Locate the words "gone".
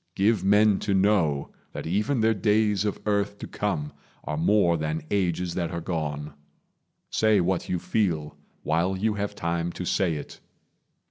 5.79-6.33